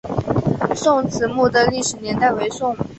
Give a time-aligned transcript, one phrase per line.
[0.75, 2.75] 宋慈墓的历史年代为宋。